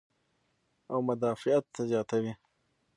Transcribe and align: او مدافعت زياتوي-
او 0.91 0.97
مدافعت 1.09 1.65
زياتوي- 1.91 2.33